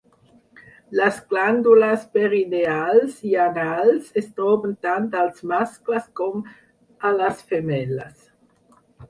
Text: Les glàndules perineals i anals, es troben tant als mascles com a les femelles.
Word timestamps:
Les 0.99 1.17
glàndules 1.33 2.07
perineals 2.15 3.19
i 3.33 3.37
anals, 3.43 4.09
es 4.23 4.31
troben 4.41 4.73
tant 4.87 5.07
als 5.25 5.45
mascles 5.53 6.09
com 6.23 6.43
a 7.11 7.15
les 7.21 7.47
femelles. 7.55 8.19